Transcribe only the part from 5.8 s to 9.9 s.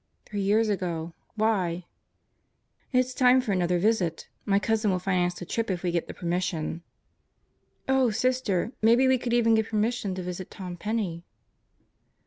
we get the permission." "Oh, Sister, maybe we could even get